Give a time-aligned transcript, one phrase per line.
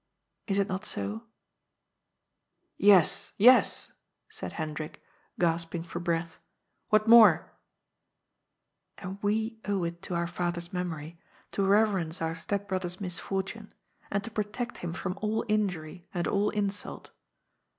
[0.47, 1.27] Is it not so?""
[2.89, 3.93] Yes, yes,"
[4.29, 4.99] said Hendrik,
[5.39, 6.39] gasping for breath."
[6.89, 7.51] What more?""
[8.97, 11.19] And we owe it to our father's memory
[11.51, 13.75] to reverence our step brother's misfortune,
[14.09, 17.11] and to protect him from all injury and all insult.